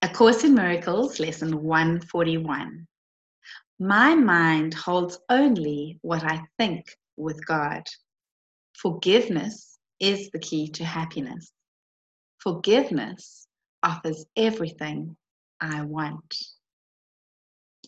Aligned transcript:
A 0.00 0.08
Course 0.08 0.44
in 0.44 0.54
Miracles, 0.54 1.18
Lesson 1.18 1.60
141. 1.60 2.86
My 3.80 4.14
mind 4.14 4.72
holds 4.72 5.18
only 5.28 5.98
what 6.02 6.22
I 6.22 6.40
think 6.56 6.96
with 7.16 7.44
God. 7.44 7.82
Forgiveness 8.74 9.76
is 9.98 10.30
the 10.30 10.38
key 10.38 10.68
to 10.68 10.84
happiness. 10.84 11.50
Forgiveness 12.38 13.48
offers 13.82 14.24
everything 14.36 15.16
I 15.60 15.82
want. 15.82 16.32